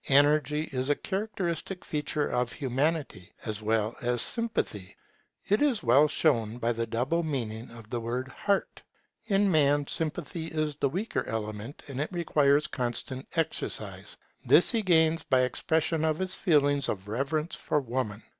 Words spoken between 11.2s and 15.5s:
element, and it requires constant exercise. This he gains by